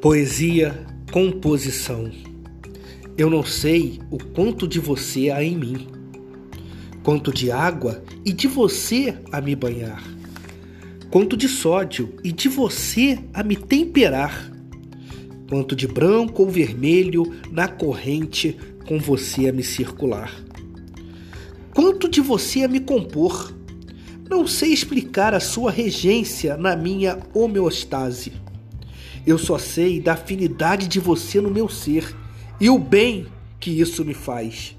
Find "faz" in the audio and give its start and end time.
34.14-34.77